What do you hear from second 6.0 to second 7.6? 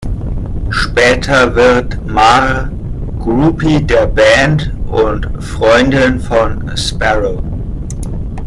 von Sparrow.